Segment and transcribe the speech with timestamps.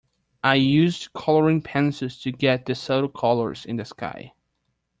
[0.43, 4.33] I used colouring pencils to get the subtle colours in the sky.